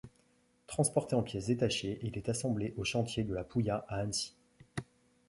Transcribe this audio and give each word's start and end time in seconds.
Transporté 0.65 1.15
en 1.15 1.21
pièces 1.21 1.45
détachées, 1.45 1.99
il 2.01 2.17
est 2.17 2.27
assemblé 2.27 2.73
aux 2.75 2.83
chantiers 2.83 3.23
de 3.23 3.35
la 3.35 3.43
Puya 3.43 3.85
à 3.87 3.97
Annecy. 3.97 4.33